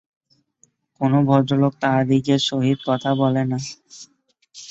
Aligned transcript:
কোন 1.01 1.13
ভদ্রলোক 1.27 1.73
তাহাদিগের 1.81 2.41
সহিত 2.49 2.79
কথা 2.87 3.11
বলে 3.21 3.43
না। 3.45 3.59